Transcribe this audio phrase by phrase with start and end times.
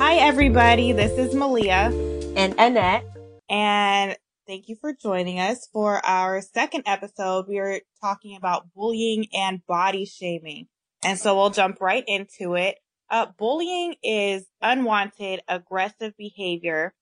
[0.00, 0.90] Hi, everybody.
[0.90, 2.34] This is Melea.
[2.36, 3.04] And Annette.
[3.48, 4.16] And
[4.48, 7.46] thank you for joining us for our second episode.
[7.46, 10.66] We are talking about bullying and body shaming.
[11.04, 12.78] And so we'll jump right into it.
[13.08, 16.92] Uh, bullying is unwanted, aggressive behavior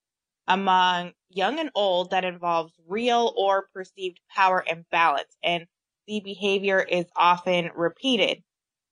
[0.47, 5.35] among young and old that involves real or perceived power imbalance.
[5.43, 5.65] And
[6.09, 8.43] the behavior is often repeated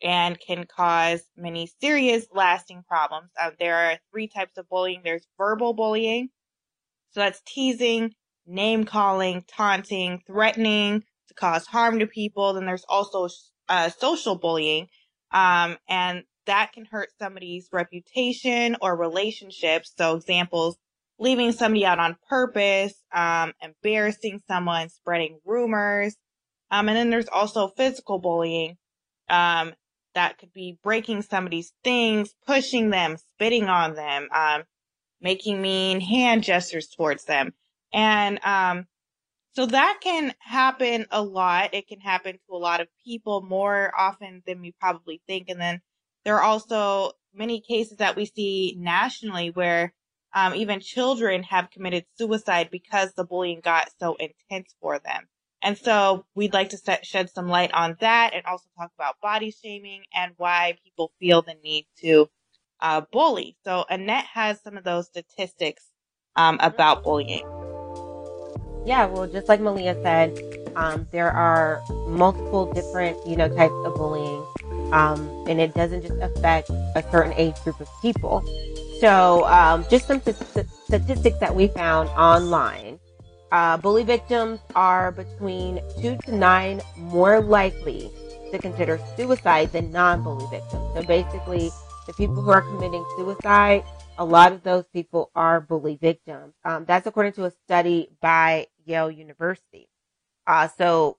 [0.02, 3.30] and can cause many serious lasting problems.
[3.41, 5.01] Uh, there are three types of bullying.
[5.02, 6.29] There's verbal bullying.
[7.10, 8.12] So that's teasing,
[8.47, 12.52] name calling, taunting, threatening to cause harm to people.
[12.52, 13.29] Then there's also
[13.71, 14.88] uh, social bullying.
[15.33, 19.95] Um, and that can hurt somebody's reputation or relationships.
[19.96, 20.77] So examples,
[21.19, 26.15] leaving somebody out on purpose, um, embarrassing someone, spreading rumors.
[26.70, 28.77] Um, and then there's also physical bullying.
[29.29, 29.74] Um,
[30.15, 34.63] that could be breaking somebody's things, pushing them, spitting on them, um,
[35.21, 37.52] making mean hand gestures towards them.
[37.93, 38.87] And, um,
[39.52, 41.73] so that can happen a lot.
[41.73, 45.48] It can happen to a lot of people more often than we probably think.
[45.48, 45.80] And then
[46.26, 49.95] there are also many cases that we see nationally where
[50.35, 55.26] um, even children have committed suicide because the bullying got so intense for them.
[55.67, 59.21] And so we'd like to set, shed some light on that and also talk about
[59.21, 62.29] body shaming and why people feel the need to
[62.81, 63.57] uh, bully.
[63.65, 65.83] So Annette has some of those statistics
[66.37, 67.43] um, about bullying.
[68.87, 70.39] Yeah, well, just like Melea said,
[70.77, 74.44] um, there are multiple different, you know, types of bullying,
[74.93, 78.44] um, and it doesn't just affect a certain age group of people.
[79.00, 83.00] So, um, just some st- statistics that we found online.
[83.53, 88.11] Uh, bully victims are between two to nine more likely
[88.50, 90.84] to consider suicide than non-bully victims.
[90.94, 91.71] So basically,
[92.06, 93.84] the people who are committing suicide,
[94.19, 96.54] a lot of those people are bully victims.
[96.65, 99.88] Um, that's according to a study by Yale University.
[100.47, 101.19] Uh, so,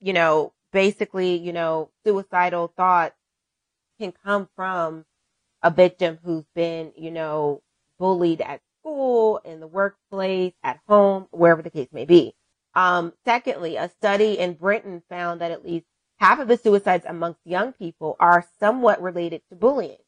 [0.00, 3.16] you know, basically, you know, suicidal thoughts
[4.00, 5.04] can come from
[5.62, 7.62] a victim who's been, you know,
[7.98, 12.34] bullied at school, in the workplace, at home, wherever the case may be.
[12.74, 15.86] Um, secondly, a study in Britain found that at least
[16.18, 19.98] half of the suicides amongst young people are somewhat related to bullying.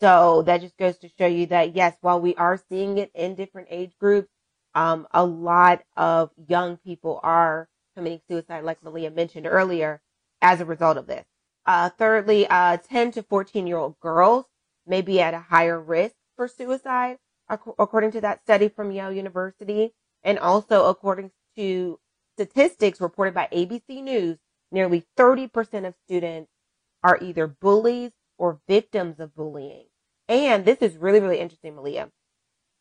[0.00, 3.34] So that just goes to show you that yes, while we are seeing it in
[3.34, 4.28] different age groups,
[4.74, 10.00] um, a lot of young people are committing suicide, like Melea mentioned earlier,
[10.42, 11.24] as a result of this.
[11.64, 14.44] Uh, thirdly, uh, 10 to 14 year old girls
[14.86, 19.92] may be at a higher risk for suicide according to that study from Yale University.
[20.22, 21.98] And also according to
[22.36, 24.38] statistics reported by ABC News,
[24.70, 26.50] nearly 30% of students
[27.02, 29.84] are either bullies or victims of bullying.
[30.28, 32.10] And this is really, really interesting, Melea.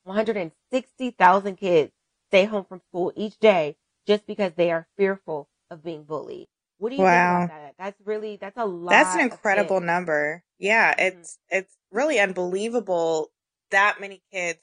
[0.04, 1.92] 160,000 kids
[2.30, 3.76] stay home from school each day
[4.08, 6.48] just because they are fearful of being bullied.
[6.78, 7.40] What do you wow.
[7.40, 7.76] think about that?
[7.78, 8.90] That's really, that's a lot.
[8.90, 10.44] That's an incredible number.
[10.60, 10.94] Yeah.
[10.94, 11.20] Mm-hmm.
[11.20, 13.32] It's, it's really unbelievable
[13.72, 14.60] that many kids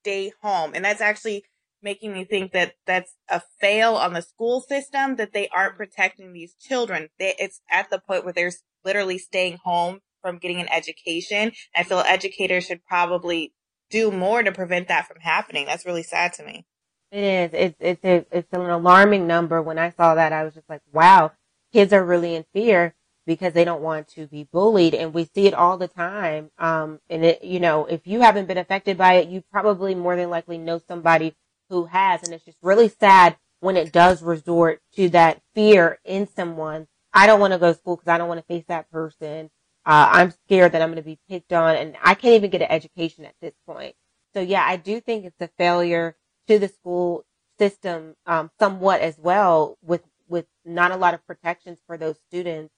[0.00, 0.72] stay home.
[0.74, 1.44] And that's actually
[1.82, 5.78] making me think that that's a fail on the school system that they aren't mm-hmm.
[5.78, 7.08] protecting these children.
[7.18, 8.52] They, it's at the point where they're
[8.84, 11.52] literally staying home from getting an education.
[11.74, 13.52] I feel educators should probably
[13.90, 15.66] do more to prevent that from happening.
[15.66, 16.66] That's really sad to me.
[17.12, 17.50] It is.
[17.52, 19.62] It's it's a, it's an alarming number.
[19.62, 21.30] When I saw that, I was just like, wow,
[21.72, 22.95] kids are really in fear
[23.26, 24.94] because they don't want to be bullied.
[24.94, 26.50] And we see it all the time.
[26.58, 30.16] Um, and it, you know, if you haven't been affected by it, you probably more
[30.16, 31.34] than likely know somebody
[31.68, 32.22] who has.
[32.22, 36.86] And it's just really sad when it does resort to that fear in someone.
[37.12, 39.50] I don't want to go to school because I don't want to face that person.
[39.84, 42.62] Uh, I'm scared that I'm going to be picked on and I can't even get
[42.62, 43.94] an education at this point.
[44.34, 46.16] So yeah, I do think it's a failure
[46.48, 47.24] to the school
[47.58, 52.72] system, um, somewhat as well with, with not a lot of protections for those students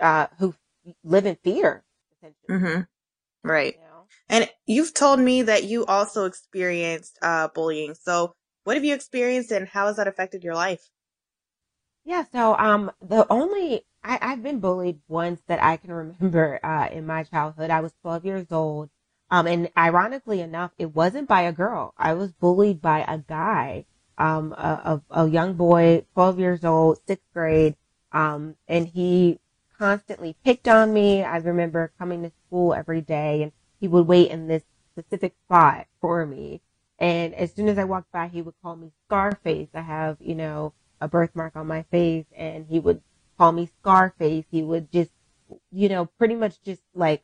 [0.00, 0.54] uh, who
[1.02, 1.84] live in fear.
[2.50, 2.82] Mm-hmm.
[3.42, 3.74] Right.
[3.74, 4.06] You know?
[4.28, 7.94] And you've told me that you also experienced uh, bullying.
[7.94, 10.88] So, what have you experienced, and how has that affected your life?
[12.04, 12.24] Yeah.
[12.32, 17.06] So, um, the only I, I've been bullied once that I can remember uh, in
[17.06, 17.70] my childhood.
[17.70, 18.90] I was 12 years old.
[19.30, 21.94] Um, and ironically enough, it wasn't by a girl.
[21.96, 23.86] I was bullied by a guy,
[24.18, 27.74] um, a, a, a young boy, 12 years old, sixth grade.
[28.12, 29.40] Um, and he
[29.78, 31.22] constantly picked on me.
[31.22, 34.62] I remember coming to school every day and he would wait in this
[34.92, 36.60] specific spot for me.
[36.98, 39.68] And as soon as I walked by, he would call me Scarface.
[39.74, 43.02] I have, you know, a birthmark on my face and he would
[43.36, 44.44] call me Scarface.
[44.50, 45.10] He would just,
[45.72, 47.22] you know, pretty much just like,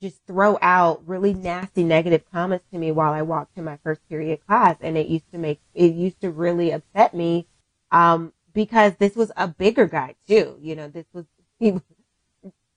[0.00, 4.00] just throw out really nasty negative comments to me while I walked to my first
[4.08, 4.76] period class.
[4.80, 7.46] And it used to make, it used to really upset me.
[7.90, 10.58] Um, because this was a bigger guy too.
[10.60, 11.24] You know, this was,
[11.62, 11.80] he,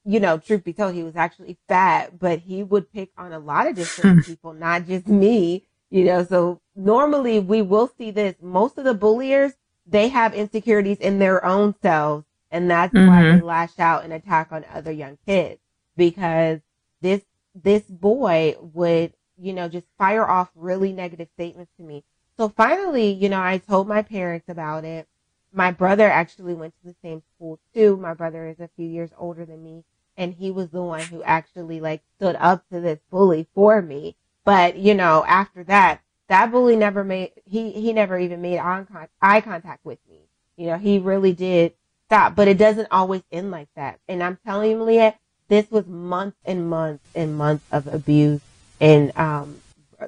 [0.05, 3.39] you know, truth be told, he was actually fat, but he would pick on a
[3.39, 8.35] lot of different people, not just me, you know, so normally we will see this.
[8.41, 9.53] Most of the bulliers,
[9.87, 12.25] they have insecurities in their own selves.
[12.51, 13.07] And that's mm-hmm.
[13.07, 15.59] why they lash out and attack on other young kids
[15.97, 16.59] because
[17.01, 17.21] this,
[17.55, 22.03] this boy would, you know, just fire off really negative statements to me.
[22.37, 25.07] So finally, you know, I told my parents about it.
[25.55, 27.95] My brother actually went to the same school too.
[27.95, 29.85] My brother is a few years older than me
[30.17, 34.15] and he was the one who actually like stood up to this bully for me.
[34.43, 39.41] But, you know, after that, that bully never made, he, he never even made eye
[39.41, 40.19] contact with me.
[40.57, 41.73] You know, he really did
[42.07, 43.99] stop, but it doesn't always end like that.
[44.07, 45.15] And I'm telling you, Leah,
[45.47, 48.41] this was months and months and months of abuse
[48.79, 49.61] and, um,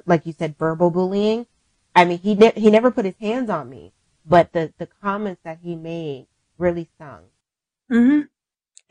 [0.04, 1.46] like you said, verbal bullying.
[1.94, 3.92] I mean, he, ne- he never put his hands on me,
[4.28, 6.26] but the, the comments that he made
[6.58, 7.24] really stung.
[7.90, 8.20] Mm-hmm.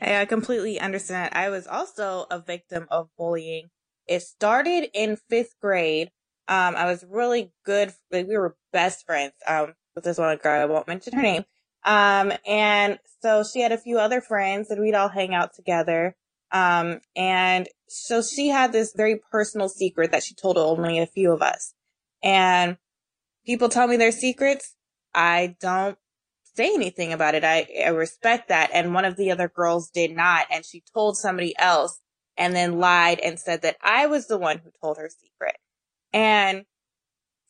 [0.00, 1.34] Hey, I completely understand.
[1.34, 3.70] I was also a victim of bullying.
[4.06, 6.10] It started in fifth grade.
[6.48, 7.92] Um, I was really good.
[8.10, 9.32] Like we were best friends.
[9.46, 11.44] Um, with this one girl, I won't mention her name.
[11.84, 16.16] Um, and so she had a few other friends and we'd all hang out together.
[16.50, 21.32] Um, and so she had this very personal secret that she told only a few
[21.32, 21.74] of us.
[22.22, 22.78] And
[23.44, 24.74] people tell me their secrets.
[25.14, 25.98] I don't
[26.54, 27.44] say anything about it.
[27.44, 28.70] I, I respect that.
[28.72, 30.46] And one of the other girls did not.
[30.50, 32.00] And she told somebody else
[32.36, 35.56] and then lied and said that I was the one who told her secret.
[36.12, 36.64] And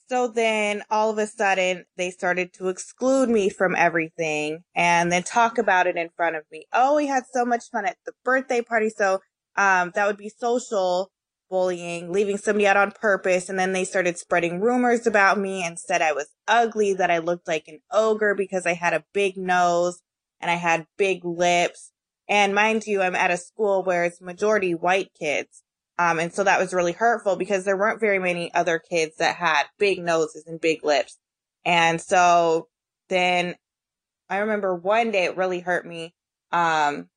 [0.08, 5.22] so then all of a sudden they started to exclude me from everything and then
[5.22, 6.64] talk about it in front of me.
[6.72, 8.90] Oh, we had so much fun at the birthday party.
[8.90, 9.20] So,
[9.56, 11.11] um, that would be social
[11.49, 13.49] bullying, leaving somebody out on purpose.
[13.49, 17.19] And then they started spreading rumors about me and said I was ugly, that I
[17.19, 20.00] looked like an ogre because I had a big nose
[20.41, 21.93] and I had big lips.
[22.29, 25.62] And mind you, I'm at a school where it's majority white kids.
[25.99, 29.37] Um, and so that was really hurtful because there weren't very many other kids that
[29.37, 31.17] had big noses and big lips.
[31.65, 32.69] And so
[33.09, 33.56] then
[34.29, 36.15] I remember one day it really hurt me.
[36.53, 37.09] Um,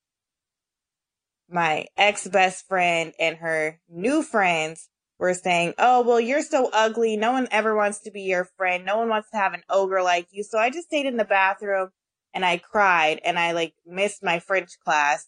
[1.52, 4.90] my ex best friend and her new friends
[5.20, 7.18] were saying, Oh, well, you're so ugly.
[7.18, 8.86] No one ever wants to be your friend.
[8.86, 10.44] No one wants to have an ogre like you.
[10.44, 11.90] So I just stayed in the bathroom
[12.34, 15.28] and I cried and I like missed my French class.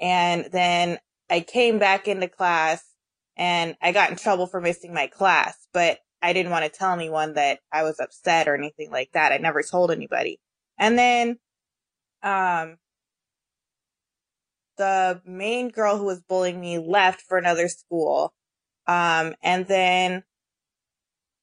[0.00, 0.98] And then
[1.30, 2.82] I came back into class
[3.36, 6.92] and I got in trouble for missing my class, but I didn't want to tell
[6.92, 9.32] anyone that I was upset or anything like that.
[9.32, 10.40] I never told anybody.
[10.78, 11.38] And then,
[12.22, 12.78] um,
[14.76, 18.32] the main girl who was bullying me left for another school.
[18.86, 20.24] Um, and then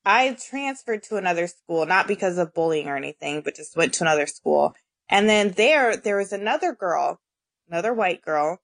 [0.06, 4.04] I transferred to another school, not because of bullying or anything, but just went to
[4.04, 4.76] another school.
[5.10, 7.20] And then there, there was another girl,
[7.70, 8.60] another white girl.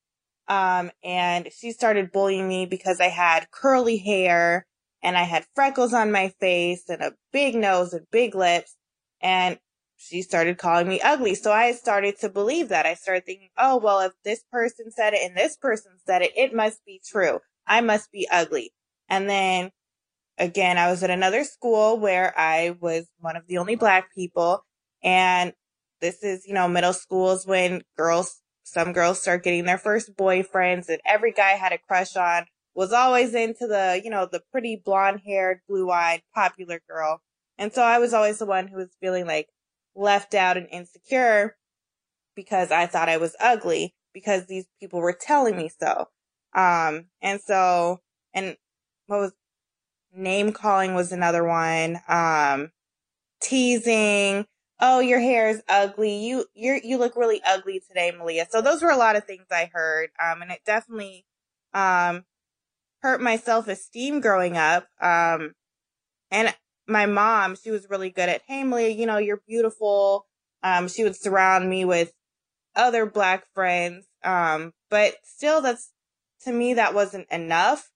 [0.48, 4.66] Um, and she started bullying me because I had curly hair
[5.04, 8.76] and I had freckles on my face and a big nose and big lips.
[9.22, 9.60] And
[9.98, 11.36] she started calling me ugly.
[11.36, 12.86] So I started to believe that.
[12.86, 16.32] I started thinking, oh, well, if this person said it and this person said it,
[16.38, 17.40] it must be true.
[17.66, 18.72] I must be ugly.
[19.10, 19.72] And then
[20.38, 24.64] again, I was at another school where I was one of the only black people.
[25.04, 25.54] And
[26.00, 30.90] this is, you know, middle schools when girls, some girls start getting their first boyfriends
[30.90, 34.80] and every guy had a crush on was always into the, you know, the pretty
[34.86, 37.20] blonde haired, blue eyed, popular girl.
[37.58, 39.48] And so I was always the one who was feeling like,
[39.98, 41.58] left out and insecure
[42.36, 46.08] because I thought I was ugly because these people were telling me so.
[46.56, 48.00] Um, and so,
[48.34, 48.56] and
[49.08, 49.34] what was
[50.16, 52.00] name calling was another one.
[52.08, 52.72] Um,
[53.42, 54.46] teasing.
[54.80, 56.18] Oh, your hair is ugly.
[56.26, 58.46] You, you you look really ugly today, Melea.
[58.50, 60.10] So those were a lot of things I heard.
[60.24, 61.26] Um, and it definitely,
[61.74, 62.26] um,
[63.02, 64.88] hurt my self-esteem growing up.
[65.02, 65.54] Um,
[66.32, 66.56] and
[66.88, 70.26] my mom, she was really good at, hey, Melea, you know, you're beautiful.
[70.64, 72.14] Um, she would surround me with
[72.76, 74.06] other black friends.
[74.24, 75.92] Um, but still, that's,
[76.44, 77.90] to me, that wasn't enough.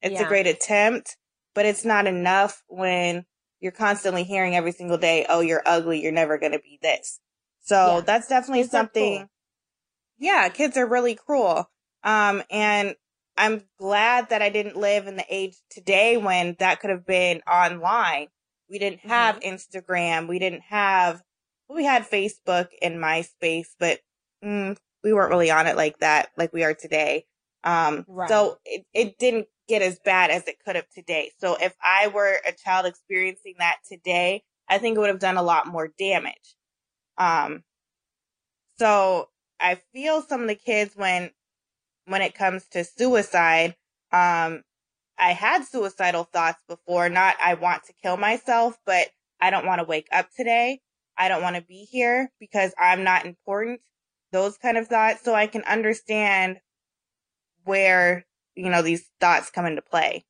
[0.00, 0.24] It's yeah.
[0.24, 1.16] a great attempt,
[1.54, 3.24] but it's not enough when
[3.60, 6.02] you're constantly hearing every single day, oh, you're ugly.
[6.02, 7.20] You're never going to be this.
[7.60, 8.00] So yeah.
[8.00, 9.28] that's definitely kids something.
[10.18, 11.70] Yeah, kids are really cruel.
[12.02, 12.96] Um, and
[13.36, 17.40] I'm glad that I didn't live in the age today when that could have been
[17.50, 18.28] online.
[18.68, 19.54] We didn't have mm-hmm.
[19.54, 20.28] Instagram.
[20.28, 21.22] We didn't have,
[21.68, 24.00] we had Facebook and MySpace, but
[24.44, 27.24] mm, we weren't really on it like that, like we are today.
[27.64, 28.28] Um, right.
[28.28, 31.30] so it, it didn't get as bad as it could have today.
[31.38, 35.36] So if I were a child experiencing that today, I think it would have done
[35.36, 36.56] a lot more damage.
[37.18, 37.62] Um,
[38.78, 39.28] so
[39.60, 41.30] I feel some of the kids when,
[42.06, 43.76] when it comes to suicide,
[44.12, 44.62] um,
[45.18, 49.08] I had suicidal thoughts before, not I want to kill myself, but
[49.40, 50.80] I don't want to wake up today.
[51.16, 53.80] I don't want to be here because I'm not important.
[54.32, 55.22] Those kind of thoughts.
[55.22, 56.58] So I can understand
[57.64, 60.24] where, you know, these thoughts come into play.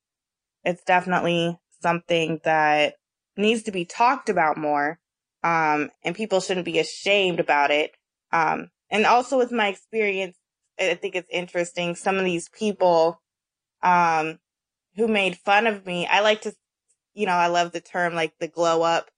[0.65, 2.95] It's definitely something that
[3.37, 4.99] needs to be talked about more.
[5.45, 7.93] Um, and people shouldn't be ashamed about it.
[8.33, 10.37] Um, and also with my experience,
[10.81, 11.95] I think it's interesting.
[11.95, 13.21] Some of these people,
[13.83, 14.39] um,
[14.97, 16.55] who made fun of me, I like to,
[17.15, 19.11] you know, I love the term like the glow up.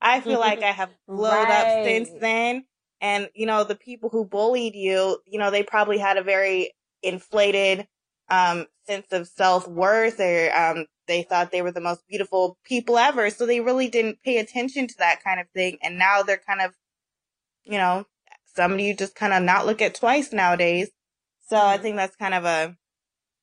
[0.00, 1.78] I feel like I have glowed right.
[1.78, 2.64] up since then.
[3.00, 6.72] And, you know, the people who bullied you, you know, they probably had a very
[7.02, 7.86] inflated,
[8.28, 12.98] um, sense of self worth or, um, they thought they were the most beautiful people
[12.98, 13.30] ever.
[13.30, 15.78] So they really didn't pay attention to that kind of thing.
[15.82, 16.74] And now they're kind of,
[17.64, 18.04] you know,
[18.58, 20.90] somebody you just kind of not look at twice nowadays.
[21.48, 22.76] So I think that's kind of a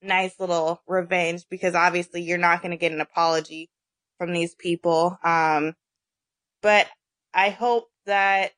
[0.01, 3.69] nice little revenge because obviously you're not going to get an apology
[4.17, 5.17] from these people.
[5.23, 5.73] Um,
[6.61, 6.87] but
[7.33, 8.51] I hope that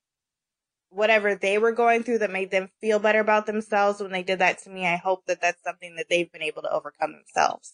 [0.89, 4.39] whatever they were going through that made them feel better about themselves when they did
[4.39, 7.73] that to me, I hope that that's something that they've been able to overcome themselves.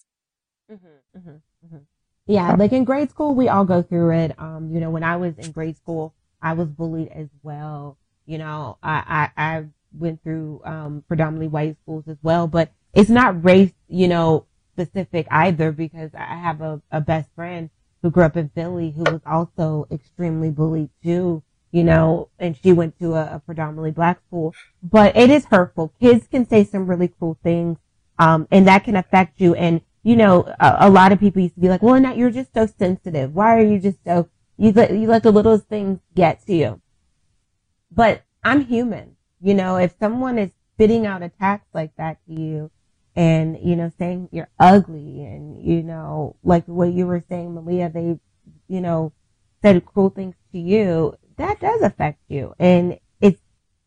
[0.69, 1.29] Mm-hmm, mm-hmm,
[1.65, 1.77] mm-hmm.
[2.25, 4.39] Yeah, like in grade school, we all go through it.
[4.39, 7.97] Um, you know, when I was in grade school, I was bullied as well.
[8.25, 9.65] You know, I, I, I
[9.97, 15.27] went through, um, predominantly white schools as well, but it's not race, you know, specific
[15.29, 17.69] either because I have a, a best friend
[18.01, 22.71] who grew up in Philly who was also extremely bullied too, you know, and she
[22.71, 25.93] went to a, a predominantly black school, but it is hurtful.
[25.99, 27.77] Kids can say some really cruel things,
[28.19, 29.53] um, and that can affect you.
[29.55, 32.31] And, you know, a, a lot of people used to be like, well, not, you're
[32.31, 33.33] just so sensitive.
[33.33, 36.81] Why are you just so, you let, you let the littlest things get to you
[37.95, 39.15] but I'm human.
[39.41, 42.71] You know, if someone is spitting out attacks like that to you
[43.15, 47.91] and, you know, saying you're ugly and, you know, like what you were saying, Melea,
[47.91, 48.19] they,
[48.67, 49.13] you know,
[49.61, 52.53] said cruel things to you, that does affect you.
[52.57, 53.41] And it's,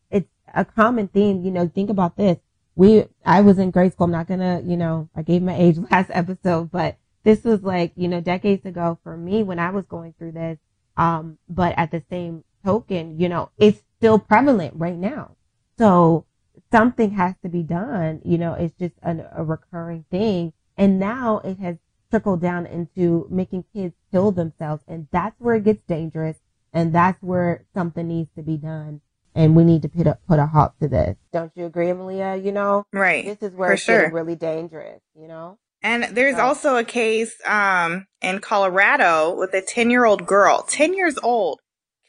[0.09, 1.43] it's a common theme.
[1.43, 2.37] You know, think about this.
[2.75, 4.05] We, I was in grade school.
[4.05, 7.91] I'm not gonna, you know, I gave my age last episode, but this was like,
[7.95, 10.59] you know, decades ago for me when I was going through this.
[10.95, 15.35] Um, but at the same token, you know, it's still prevalent right now.
[15.77, 16.25] So
[16.71, 18.21] something has to be done.
[18.23, 20.53] You know, it's just an, a recurring thing.
[20.77, 21.77] And now it has
[22.09, 24.83] trickled down into making kids kill themselves.
[24.87, 26.37] And that's where it gets dangerous.
[26.73, 29.01] And that's where something needs to be done.
[29.35, 31.15] And we need to put a, put a halt to this.
[31.31, 32.43] Don't you agree, Melea?
[32.43, 33.23] You know, right.
[33.23, 33.97] This is where For it's sure.
[33.99, 35.59] getting really dangerous, you know?
[35.83, 40.95] And there's also a case, um, in Colorado with a 10 year old girl, 10
[40.95, 41.59] years old,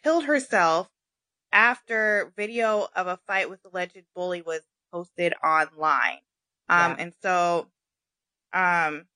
[0.02, 0.88] killed herself
[1.52, 4.62] after video of a fight with alleged bully was
[4.93, 6.19] posted online.
[6.69, 6.97] Um, yeah.
[6.99, 7.67] and so,
[8.52, 9.07] um,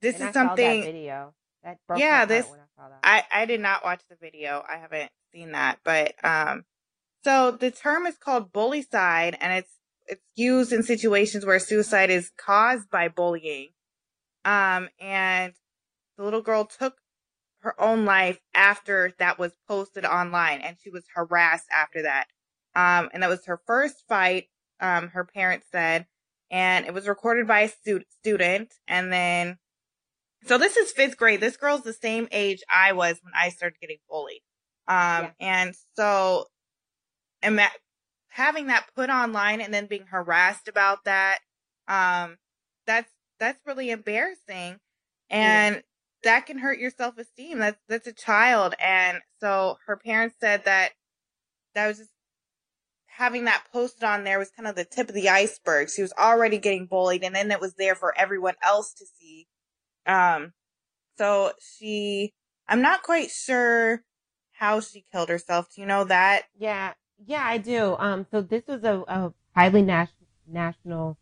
[0.00, 2.46] this and is I something video that yeah, this,
[3.02, 4.62] I, I, I did not watch the video.
[4.68, 6.64] I haven't seen that, but, um,
[7.24, 9.70] so the term is called bullycide and it's,
[10.06, 13.70] it's used in situations where suicide is caused by bullying.
[14.44, 15.54] Um, and
[16.18, 16.98] the little girl took
[17.64, 22.26] her own life after that was posted online and she was harassed after that.
[22.76, 24.48] Um, and that was her first fight,
[24.80, 26.06] um, her parents said,
[26.50, 28.74] and it was recorded by a stu- student.
[28.86, 29.58] And then,
[30.44, 31.40] so this is fifth grade.
[31.40, 34.42] This girl's the same age I was when I started getting bullied.
[34.86, 35.30] Um, yeah.
[35.40, 36.44] and so,
[37.42, 37.72] and that,
[38.28, 41.38] having that put online and then being harassed about that,
[41.88, 42.36] um,
[42.86, 44.78] that's, that's really embarrassing.
[45.30, 45.80] And yeah
[46.24, 47.58] that can hurt your self esteem.
[47.58, 50.92] That's that's a child, and so her parents said that
[51.74, 52.10] that was just
[53.06, 55.88] having that posted on there was kind of the tip of the iceberg.
[55.88, 59.46] She was already getting bullied, and then it was there for everyone else to see.
[60.06, 60.52] Um,
[61.16, 62.32] so she,
[62.68, 64.02] I'm not quite sure
[64.52, 65.68] how she killed herself.
[65.74, 66.42] Do you know that?
[66.58, 67.96] Yeah, yeah, I do.
[67.98, 70.08] Um, so this was a, a highly nas-
[70.46, 71.16] national,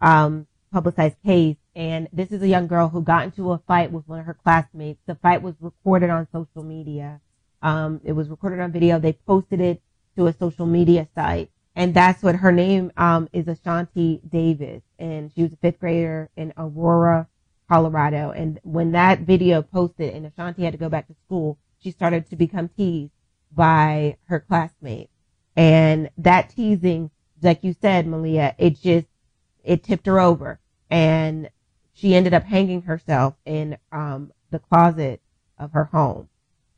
[0.00, 1.56] um, publicized case.
[1.76, 4.34] And this is a young girl who got into a fight with one of her
[4.34, 5.00] classmates.
[5.06, 7.20] The fight was recorded on social media.
[7.62, 8.98] Um, it was recorded on video.
[8.98, 9.82] They posted it
[10.16, 11.50] to a social media site.
[11.74, 14.82] And that's what her name, um, is Ashawnty Davis.
[14.98, 17.26] And she was a fifth grader in Aurora,
[17.68, 18.30] Colorado.
[18.30, 22.30] And when that video posted and Ashawnty had to go back to school, she started
[22.30, 23.10] to become teased
[23.50, 25.10] by her classmates.
[25.56, 27.10] And that teasing,
[27.42, 29.08] like you said, Melea, it just,
[29.64, 31.48] it tipped her over and
[31.94, 35.20] she ended up hanging herself in, um, the closet
[35.58, 36.28] of her home.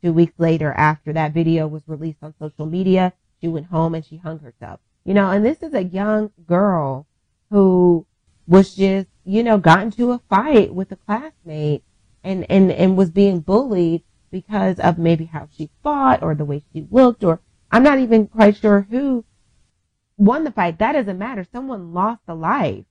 [0.01, 4.05] Two weeks later, after that video was released on social media, she went home and
[4.05, 4.79] she hung herself.
[5.03, 7.07] You know, and this is a young girl
[7.49, 8.05] who
[8.47, 11.83] was just, you know, got into a fight with a classmate
[12.23, 16.63] and, and, and was being bullied because of maybe how she fought or the way
[16.73, 19.25] she looked or I'm not even quite sure who
[20.17, 20.79] won the fight.
[20.79, 21.45] That doesn't matter.
[21.51, 22.85] Someone lost a life.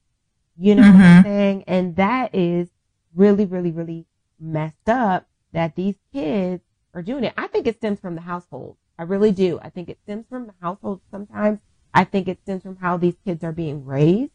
[0.58, 0.98] You know mm-hmm.
[0.98, 1.28] what I'm mm-hmm.
[1.28, 1.64] saying?
[1.66, 2.68] And that is
[3.14, 4.06] really, really, really
[4.40, 6.62] messed up that these kids
[6.94, 7.34] are doing it.
[7.36, 8.76] I think it stems from the household.
[8.98, 9.58] I really do.
[9.62, 11.60] I think it stems from the household sometimes.
[11.92, 14.32] I think it stems from how these kids are being raised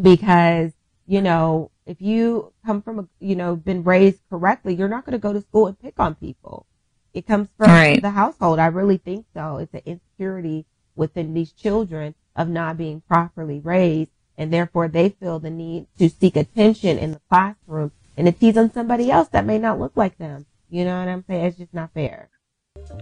[0.00, 0.72] because,
[1.06, 5.12] you know, if you come from a, you know, been raised correctly, you're not going
[5.12, 6.66] to go to school and pick on people.
[7.14, 8.00] It comes from right.
[8.00, 8.58] the household.
[8.58, 9.56] I really think so.
[9.56, 15.38] It's an insecurity within these children of not being properly raised and therefore they feel
[15.38, 19.44] the need to seek attention in the classroom and to tease on somebody else that
[19.44, 20.46] may not look like them.
[20.70, 21.44] You know what I'm saying?
[21.44, 22.30] It's just not fair.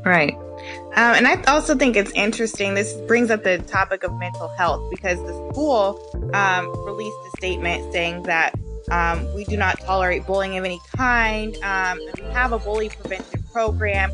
[0.04, 0.34] Right.
[0.34, 2.74] Um, and I also think it's interesting.
[2.74, 6.00] This brings up the topic of mental health because the school
[6.32, 8.54] um, released a statement saying that
[8.90, 11.56] um, we do not tolerate bullying of any kind.
[11.62, 14.12] Um, we have a bully prevention program.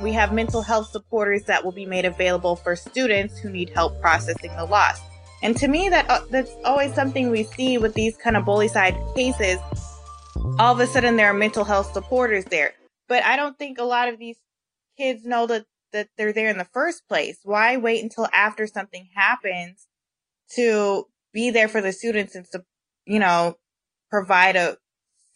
[0.00, 4.00] we have mental health supporters that will be made available for students who need help
[4.00, 5.00] processing the loss.
[5.44, 9.14] And to me, that uh, that's always something we see with these kind of bullycide
[9.14, 9.58] cases.
[10.58, 12.72] All of a sudden, there are mental health supporters there,
[13.08, 14.38] but I don't think a lot of these
[14.96, 17.40] kids know that that they're there in the first place.
[17.44, 19.86] Why wait until after something happens
[20.56, 22.64] to be there for the students and to,
[23.04, 23.58] you know,
[24.08, 24.78] provide a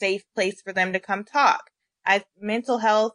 [0.00, 1.64] safe place for them to come talk?
[2.06, 3.12] I, mental health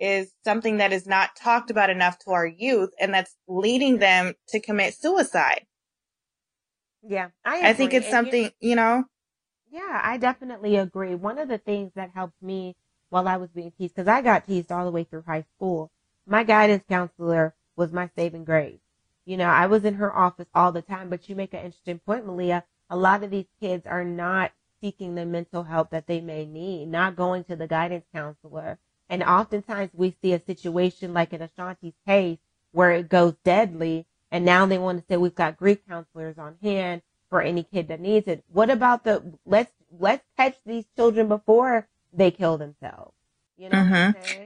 [0.00, 4.34] is something that is not talked about enough to our youth and that's leading them
[4.48, 5.66] to commit suicide.
[7.06, 9.04] Yeah, I, I think it's and something, you, you know.
[9.70, 11.14] Yeah, I definitely agree.
[11.14, 12.76] One of the things that helped me
[13.10, 15.90] while I was being teased, because I got teased all the way through high school,
[16.26, 18.80] my guidance counselor was my saving grace.
[19.26, 21.98] You know, I was in her office all the time, but you make an interesting
[21.98, 22.62] point, Melea.
[22.90, 26.88] A lot of these kids are not seeking the mental help that they may need,
[26.88, 28.78] not going to the guidance counselor.
[29.08, 32.38] And oftentimes we see a situation like in Ashawnty's case
[32.72, 36.56] where it goes deadly and now they want to say we've got grief counselors on
[36.60, 38.42] hand for any kid that needs it.
[38.52, 43.14] What about the let's let's catch these children before they kill themselves?
[43.56, 44.42] You know mm-hmm.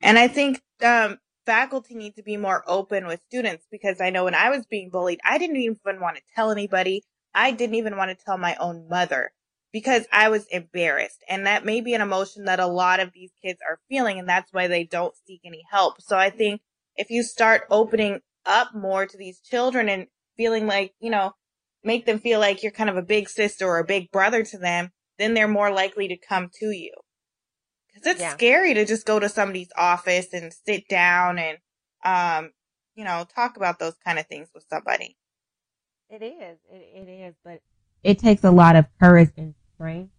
[0.00, 4.22] And I think um, faculty need to be more open with students because I know
[4.22, 7.02] when I was being bullied, I didn't even want to tell anybody.
[7.34, 9.32] I didn't even want to tell my own mother
[9.72, 11.24] because I was embarrassed.
[11.28, 14.28] And that may be an emotion that a lot of these kids are feeling, and
[14.28, 16.00] that's why they don't seek any help.
[16.00, 16.60] So I think
[16.94, 20.06] if you start opening up more to these children and
[20.36, 21.32] feeling like, you know,
[21.84, 24.58] make them feel like you're kind of a big sister or a big brother to
[24.58, 26.92] them, then they're more likely to come to you.
[27.94, 28.32] Cause it's yeah.
[28.32, 31.58] scary to just go to somebody's office and sit down and,
[32.04, 32.52] um,
[32.94, 35.16] you know, talk about those kind of things with somebody.
[36.10, 36.58] It is.
[36.70, 37.60] It, it is, but
[38.02, 40.12] it takes a lot of courage and strength.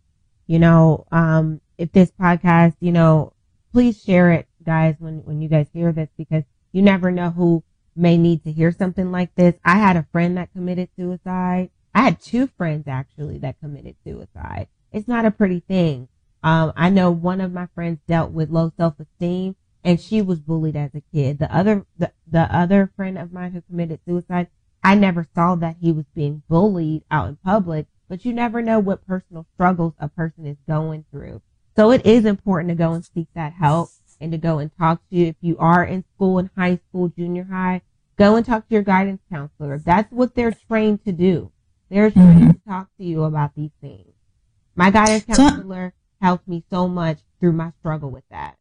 [0.47, 3.33] You know, um, if this podcast, you know,
[3.71, 7.63] please share it, guys, when, when you guys hear this, because you never know who
[7.99, 9.55] may need to hear something like this.
[9.63, 11.69] I had a friend that committed suicide.
[11.93, 14.67] I had two friends actually that committed suicide.
[14.91, 16.07] It's not a pretty thing.
[16.41, 20.77] Um, I know one of my friends dealt with low self-esteem and she was bullied
[20.77, 21.39] as a kid.
[21.39, 24.47] The other, the, the other friend of mine who committed suicide,
[24.81, 28.79] I never saw that he was being bullied out in public, but you never know
[28.79, 31.41] what personal struggles a person is going through.
[31.75, 33.89] So it is important to go and seek that help
[34.21, 35.27] and to go and talk to you.
[35.27, 37.81] If you are in school, in high school, junior high,
[38.19, 39.79] go and talk to your guidance counselor.
[39.79, 41.51] That's what they're trained to do.
[41.89, 42.51] They're trained mm-hmm.
[42.51, 44.13] to talk to you about these things.
[44.75, 48.57] My guidance counselor so, helped me so much through my struggle with that.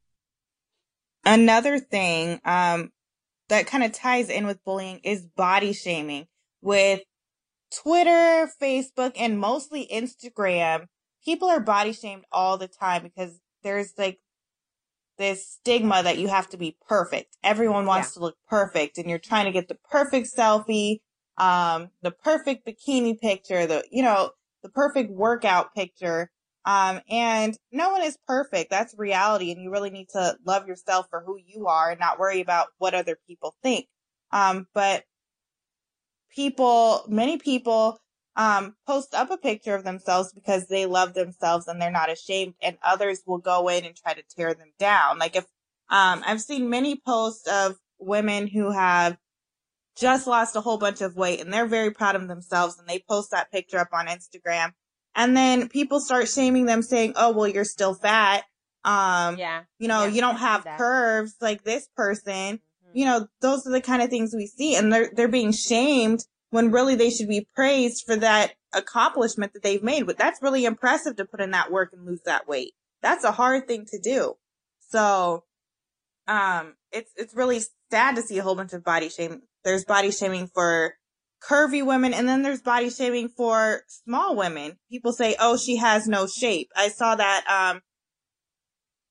[1.25, 2.91] Another thing um,
[3.49, 6.27] that kind of ties in with bullying is body shaming.
[6.63, 7.03] With
[7.83, 10.87] Twitter, Facebook, and mostly Instagram,
[11.25, 14.19] people are body shamed all the time because there's like
[15.19, 17.37] this stigma that you have to be perfect.
[17.43, 18.15] Everyone wants yeah.
[18.15, 21.01] to look perfect and you're trying to get the perfect selfie,
[21.37, 24.31] um, the perfect bikini picture, the, you know,
[24.63, 26.31] the perfect workout picture.
[26.65, 28.71] Um, and no one is perfect.
[28.71, 29.51] That's reality.
[29.51, 32.69] And you really need to love yourself for who you are and not worry about
[32.79, 33.87] what other people think.
[34.33, 35.05] Um, but
[36.35, 37.99] people, many people
[38.39, 42.55] um, post up a picture of themselves because they love themselves and they're not ashamed
[42.63, 45.19] and others will go in and try to tear them down.
[45.19, 45.45] Like if,
[45.91, 49.19] um, I've seen many posts of women who have
[49.97, 53.03] just lost a whole bunch of weight and they're very proud of themselves and they
[53.09, 54.73] post that picture up on Instagram.
[55.17, 58.45] And then people start shaming them saying, Oh, well, you're still fat.
[58.85, 59.63] Um, Yeah.
[59.81, 62.61] you know, Yeah, you don't have curves like this person.
[62.87, 62.91] Mhm.
[62.93, 66.21] You know, those are the kind of things we see and they're, they're being shamed
[66.51, 70.07] when really they should be praised for that accomplishment that they've made.
[70.07, 72.73] But that's really impressive to put in that work and lose that weight.
[73.03, 74.35] That's a hard thing to do.
[74.89, 75.45] So,
[76.27, 79.43] um, it's, it's really sad to see a whole bunch of body shame.
[79.65, 80.95] There's body shaming for
[81.43, 84.79] curvy women and then there's body shaming for small women.
[84.91, 86.71] People say, oh, she has no shape.
[86.75, 87.81] I saw that, um,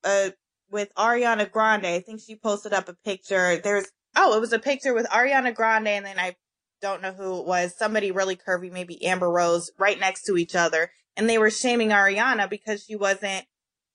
[0.03, 0.31] uh,
[0.69, 1.85] with Ariana Grande.
[1.85, 3.57] I think she posted up a picture.
[3.57, 6.35] There's, oh, it was a picture with Ariana Grande and then I
[6.81, 7.75] don't know who it was.
[7.77, 10.91] Somebody really curvy, maybe Amber Rose right next to each other.
[11.15, 13.45] And they were shaming Ariana because she wasn't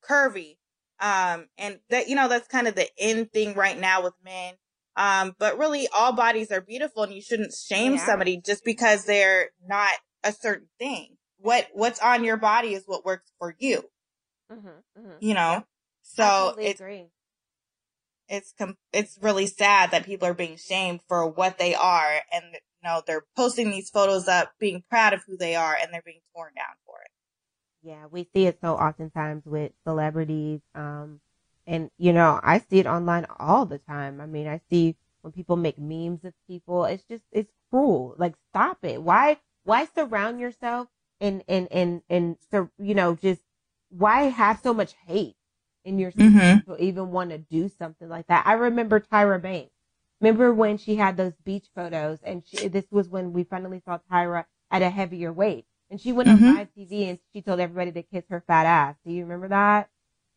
[0.08, 0.56] curvy.
[1.00, 4.54] Um, and that, you know, that's kind of the end thing right now with men.
[4.96, 8.06] Um, but really all bodies are beautiful and you shouldn't shame Yeah.
[8.06, 9.92] somebody just because they're not
[10.22, 11.16] a certain thing.
[11.38, 13.84] What, what's on your body is what works for you,
[14.50, 15.16] Mhm, mhm.
[15.18, 15.64] you know?
[16.02, 17.10] So it's, agree.
[18.28, 22.44] it's com- it's really sad that people are being shamed for what they are and
[22.82, 26.02] you know they're posting these photos up being proud of who they are and they're
[26.04, 27.10] being torn down for it
[27.82, 30.60] Yeah, we see it so oftentimes with celebrities.
[30.74, 31.20] Um,
[31.66, 34.20] and you know, I see it online all the time.
[34.20, 36.84] I mean, I see when people make memes of people.
[36.84, 38.14] It's just, it's cruel.
[38.18, 39.02] Like, stop it.
[39.02, 40.88] Why, why surround yourself
[41.20, 43.42] and, and, and, and, so, you know, just
[43.90, 45.36] why have so much hate
[45.84, 46.64] in yourself Mhm.
[46.66, 48.46] to even want to do something like that?
[48.46, 49.71] I remember Tyra Banks.
[50.22, 53.98] Remember when she had those beach photos and she, this was when we finally saw
[54.10, 55.66] Tyra at a heavier weight.
[55.90, 56.48] And she went Mhm.
[56.48, 58.96] on live TV and she told everybody to kiss her fat ass.
[59.04, 59.90] Do you remember that?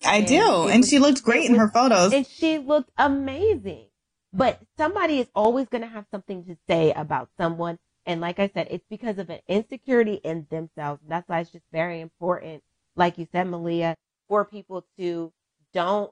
[0.05, 2.91] i And do and was- she looked great it in her photos And she looked
[2.97, 3.87] amazing.
[4.33, 7.79] But somebody is always going to have something to say about someone.
[8.05, 11.01] And like I said, it's because of an insecurity in themselves.
[11.07, 12.63] That's why it's just very important,
[12.97, 13.95] like you said, Melea,
[14.27, 15.31] for people to
[15.73, 16.11] don't,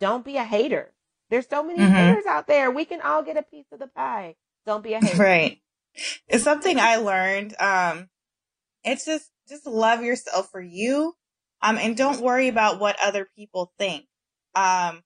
[0.00, 0.92] don't be a hater.
[1.32, 1.94] There's so many Mhm.
[1.94, 2.70] haters out there.
[2.70, 4.36] We can all get a piece of the pie.
[4.66, 5.16] Don't be a hater.
[5.16, 5.58] right
[6.28, 8.08] it's something i learned um
[8.84, 11.14] it's just just love yourself for you
[11.62, 14.04] um and don't worry about what other people think
[14.54, 15.02] um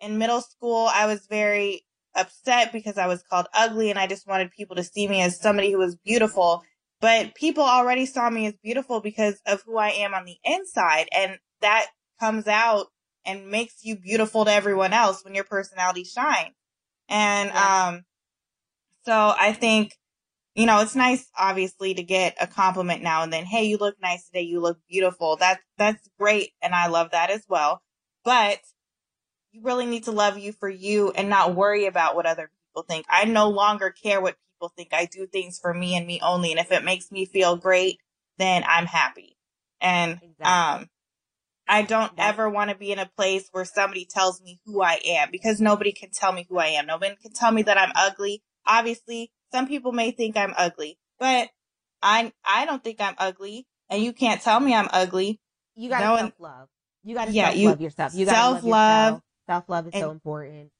[0.00, 1.84] in middle school i was very
[2.14, 5.40] upset because i was called ugly and i just wanted people to see me as
[5.40, 6.62] somebody who was beautiful
[7.00, 11.08] but people already saw me as beautiful because of who i am on the inside
[11.16, 11.86] and that
[12.20, 12.88] comes out
[13.26, 16.54] and makes you beautiful to everyone else when your personality shines
[17.08, 17.88] and Yeah.
[17.88, 18.04] um
[19.04, 19.92] so i think
[20.56, 23.44] you know, it's nice, obviously, to get a compliment now and then.
[23.44, 24.40] Hey, you look nice today.
[24.40, 25.36] You look beautiful.
[25.36, 26.52] That's, that's great.
[26.62, 27.82] And I love that as well.
[28.24, 28.58] But
[29.52, 32.84] you really need to love you for you and not worry about what other people
[32.88, 33.04] think.
[33.10, 34.94] I no longer care what people think.
[34.94, 36.52] I do things for me and me only.
[36.52, 38.00] And if it makes me feel great,
[38.38, 39.36] then I'm happy.
[39.82, 40.80] And, Exactly.
[40.82, 40.88] um,
[41.68, 42.20] I don't mm-hmm.
[42.20, 45.60] ever want to be in a place where somebody tells me who I am because
[45.60, 46.86] nobody can tell me who I am.
[46.86, 48.42] Nobody can tell me that I'm ugly.
[48.66, 51.48] Obviously, some people may think I'm ugly, but
[52.02, 55.40] I I don't think I'm ugly, and you can't tell me I'm ugly.
[55.74, 56.68] You gotta No self love.
[57.04, 58.14] You gotta Yeah, self you- love yourself.
[58.14, 60.70] You gotta self-love love Self love is so important.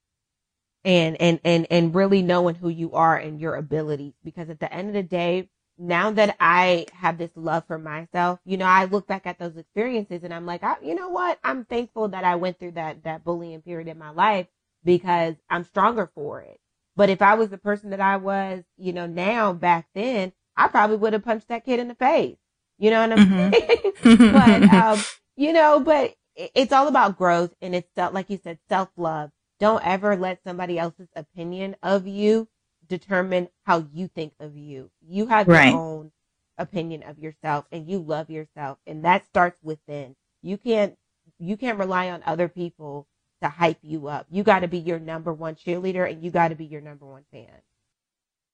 [0.85, 4.14] And and and and really knowing who you are and your abilities.
[4.25, 8.41] Because at the end of the day, now that I have this love for myself,
[8.45, 11.39] you know, I look back at those experiences and I'm like, I, you know what?
[11.45, 14.47] I'm thankful that I went through that that bullying period in my life
[14.85, 16.61] because I'm stronger for it.
[16.97, 20.69] But if I was the person that I was, you know, now back then, I
[20.69, 22.37] probably would have punched that kid in the face.
[22.79, 23.53] You know what I'm Mhm.
[23.53, 23.93] saying?
[24.31, 28.59] but um, you know, but it's all about growth and it's self- like you said,
[28.69, 29.31] self love.
[29.61, 32.49] Don't ever let somebody else's opinion of you
[32.88, 34.90] determine how you think of you.
[35.07, 35.68] You have Right.
[35.72, 36.12] your own
[36.59, 40.16] opinion of yourself and you love yourself and that starts within.
[40.42, 40.96] You can't
[41.38, 43.07] you can't rely on other people
[43.42, 44.27] to hype you up.
[44.31, 47.05] You got to be your number one cheerleader and you got to be your number
[47.07, 47.61] one fan.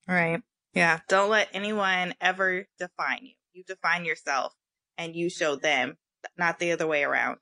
[0.09, 0.43] right.
[0.75, 1.01] Yeah.
[1.09, 3.33] Don't let anyone ever define you.
[3.53, 4.55] You define yourself,
[4.97, 5.99] and you show them,
[6.39, 7.39] not the other way around.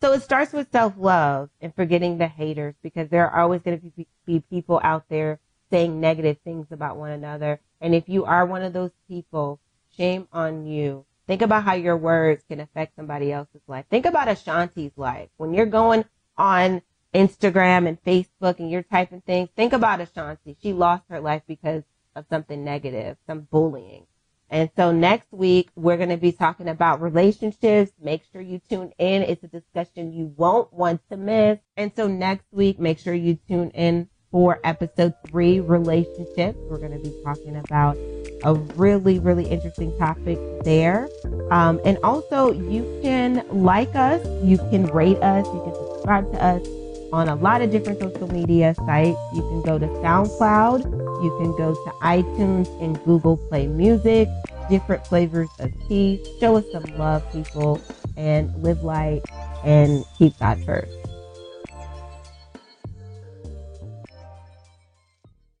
[0.00, 3.80] So it starts with self love and forgetting the haters because there are always going
[3.80, 7.60] to be, be people out there saying negative things about one another.
[7.80, 9.60] And if you are one of those people,
[9.96, 11.04] shame on you.
[11.26, 13.84] Think about how your words can affect somebody else's life.
[13.90, 15.28] Think about Ashawnty's life.
[15.36, 16.04] When you're going
[16.36, 16.80] on
[17.14, 20.56] Instagram and Facebook and you're typing things, think about Ashawnty.
[20.62, 21.82] She lost her life because
[22.16, 24.06] of something negative, some bullying.
[24.50, 27.92] And so next week, we're going to be talking about relationships.
[28.00, 29.22] Make sure you tune in.
[29.22, 31.58] It's a discussion you won't want to miss.
[31.76, 36.58] And so next week, make sure you tune in for episode three, relationships.
[36.68, 37.96] We're going to be talking about
[38.44, 41.08] a really, really interesting topic there.
[41.50, 46.44] Um, and also, you can like us, you can rate us, you can subscribe to
[46.44, 46.66] us
[47.12, 49.18] on a lot of different social media sites.
[49.34, 50.84] You can go to SoundCloud,
[51.22, 54.28] you can go to iTunes and Google Play Music,
[54.68, 56.22] different flavors of tea.
[56.38, 57.80] Show us some love, people,
[58.16, 59.22] and live light
[59.64, 60.97] and keep God first.